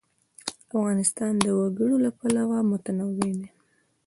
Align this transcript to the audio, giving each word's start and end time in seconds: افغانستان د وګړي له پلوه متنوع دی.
افغانستان 0.75 1.33
د 1.43 1.45
وګړي 1.59 1.97
له 2.05 2.11
پلوه 2.19 2.57
متنوع 2.71 3.11
دی. 3.19 3.33